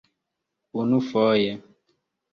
unufoje 0.81 1.51